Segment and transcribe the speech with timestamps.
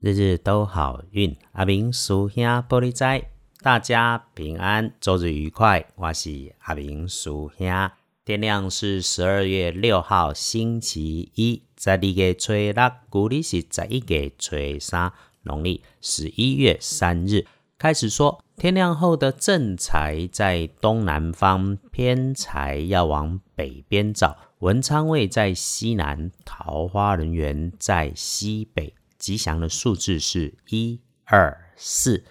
[0.00, 3.30] 日日都好运，阿明叔兄玻璃斋，
[3.62, 5.84] 大家平安，周日愉快。
[5.96, 7.90] 我是阿明叔兄。
[8.24, 12.74] 天亮是十二月六号星期一，在二月初六，
[13.10, 17.44] 古历是十一月初三，农历十一月三日。
[17.76, 24.36] 开始说，天亮后的正财在东南方，偏财要往北边找。
[24.60, 28.94] 文昌位在西南，桃花人员在西北。
[29.18, 32.24] 吉祥的数字是一二四。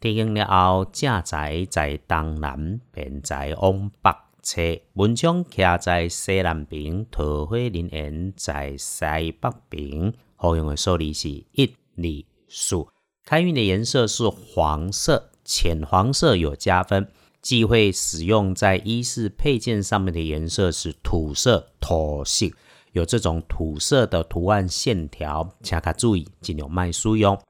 [0.00, 4.10] 天阴了后，正财在东南，偏财往北
[4.42, 4.62] 侧。
[4.94, 10.14] 文昌徛在西南边，桃花人缘在西北边。
[10.36, 12.86] 好用的数字是一二四。
[13.26, 17.06] 开运的颜色是黄色，浅黄色有加分。
[17.42, 22.46] 忌讳使用在衣饰配件上面的颜色是土色、土色。
[22.92, 27.40] 有这种土色的图案线条，请卡注意，尽量卖书用。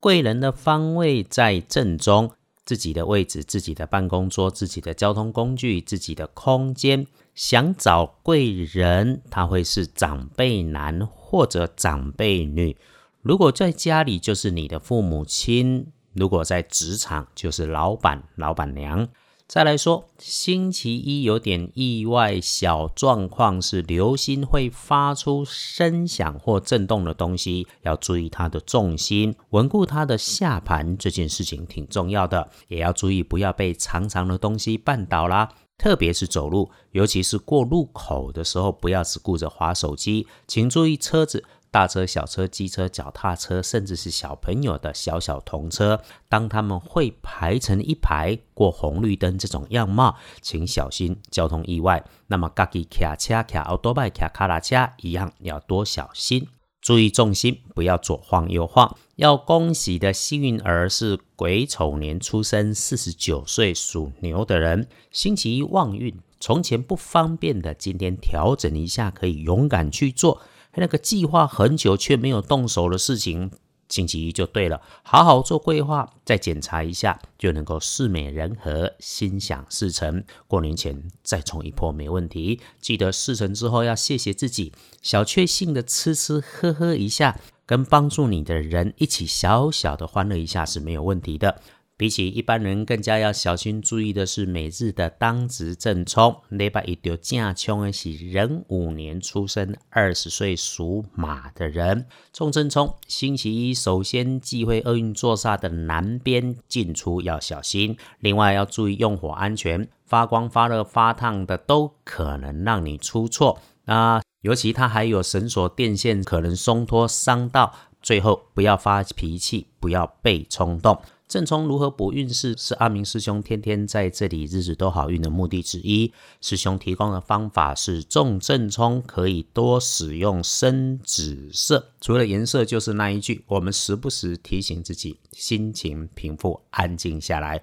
[0.00, 2.30] 贵人的方位在正中，
[2.64, 7.06] 自己的位置、自己的办公桌、自己的交通工具、自己的空间。
[7.34, 12.76] 想找贵人，他会是长辈男或者长辈女。
[13.22, 19.08] 如果在家里，就是你的父母亲；如果在职场，就是老板、老板娘。
[19.52, 35.50] 再来说，星期一有点意外，小状况是流星会发出声响或震动的东西，要注意它的重心，稳固它的下盘，这件事情挺重要的，也要注意不要被长长的东西绊倒啦。
[35.76, 41.44] 特别是走路，尤其是过路口的时候，不要只顾着划手机，请注意车子。
[41.72, 52.04] 大车、小车、机车、脚踏车，甚至是小朋友的小小童车，当他们会排成一排过红绿灯这种样貌，请小心交通意外。
[52.26, 56.46] 那么，嘎吉卡车、卡奥多拜、卡卡拉车一样，要多小心，
[56.82, 58.94] 注意重心，不要左晃右晃。
[59.16, 66.14] 要恭喜的幸运儿是癸丑年出生、四十九岁属牛的人，星期一旺运。
[66.38, 70.42] 从前不方便的，今天调整一下，可以勇敢去做。
[70.76, 73.50] 那个计划很久却没有动手的事情，
[73.88, 74.80] 星期一就对了。
[75.02, 80.24] 好好做规划，再检查一下，就能够事美人和，心想事成。
[80.46, 82.60] 过年前再冲一波没问题。
[82.80, 84.72] 记得事成之后要谢谢自己，
[85.02, 91.60] 小确幸的吃吃喝喝一下，跟帮助你的人一起小小的欢乐一下是没有问题的。
[91.96, 96.36] 比起一般人，更加要小心注意的是每日的当值正冲。
[96.48, 102.06] 礼拜一丢正冲的是壬午年出生、二十岁属马的人。
[102.32, 107.96] 冲正冲，星期一首先忌讳厄运坐煞的南边进出要小心。
[108.18, 113.60] 另外要注意用火安全，发光、发热、发烫的都可能让你出错。
[113.84, 117.72] 那尤其它还有绳索、电线可能松脱伤到。
[118.02, 121.00] 最后不要发脾气，不要被冲动。
[121.32, 126.12] 正冲如何补运势，是阿明师兄天天在这里日子都好运的目的之一。
[126.42, 131.88] 师兄提供的方法是重正冲，可以多使用深紫色。
[132.02, 137.62] 除了颜色，就是那一句，我们时不时提醒自己，心情平复，安静下来，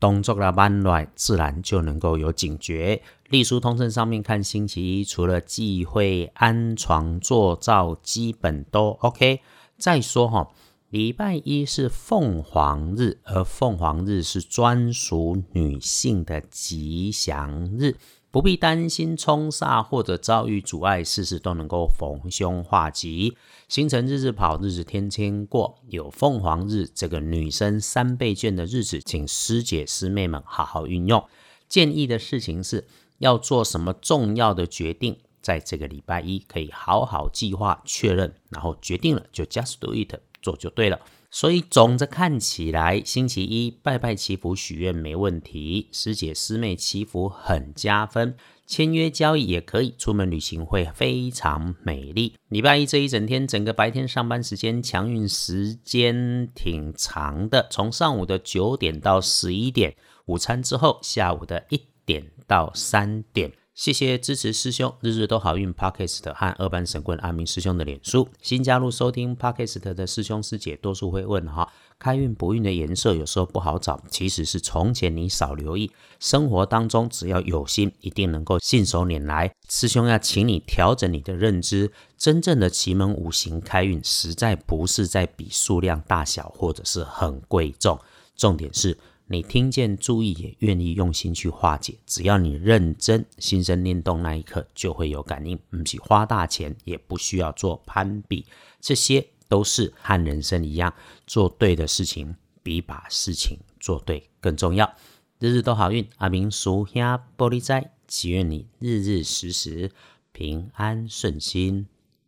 [0.00, 3.02] 动作的慢乱，自然就能够有警觉。
[3.28, 9.40] 隶书通胜上面看星期一，除了忌讳安床坐灶，基本都 OK。
[9.76, 10.48] 再说哈。
[10.90, 17.94] 礼拜一是凤凰日，而凤凰日是专属女性的吉祥日，
[18.32, 23.36] 不必担心冲煞或者遭遇阻碍，事事都能够逢凶化吉。
[23.68, 25.78] 星辰日日跑，日日天天过。
[25.90, 31.24] 有凤凰日这个女生三倍券的日子，请师姐师妹们好好运用。
[31.68, 40.18] 建议的事情是要做什么重要的决定，在这个礼拜一可以好好计划确认，然后决定了就 just do it。
[40.40, 48.34] 做就对了，所以总着看起来，星期一拜拜祈福许愿没问题，师姐师妹祈福很加分，
[48.66, 52.34] 签约交易也可以，出门旅行会非常美丽。
[52.48, 59.94] 礼拜一这一整天，整个白天上班时间强运时间挺长的，从上午的九点到十一点，
[60.26, 63.52] 午餐之后下午的一点到三点。
[63.80, 68.28] 谢谢支持师兄，日日都好运 Podcast 和二班神棍阿明师兄的脸书。
[68.42, 79.50] 新加入收听 Podcast 的师兄师姐，多数会问哈，开运不运的颜色有时候不好找，其实是从前你少留意，生活当中只要有心，一定能够信手拈来。
[79.70, 87.98] 师兄要请你调整你的认知，真正的奇门五行开运，实在不是在比数量大小或者是很贵重，
[88.36, 88.98] 重点是。
[89.32, 91.94] 你听见、注意，也愿意用心去化解。
[92.04, 95.56] 只要你认真、心生念动，那一刻就会有感应。
[95.70, 98.44] 不起花大钱，也不需要做攀比，
[98.80, 100.92] 这些都是和人生一样，
[101.28, 102.34] 做对的事情
[102.64, 104.92] 比把事情做对更重要。
[105.38, 107.00] 日日都好运，阿明叔兄
[107.38, 109.92] 玻璃斋，祈愿你日日时时
[110.32, 111.86] 平安顺心，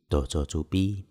[0.09, 1.03] 多做主逼。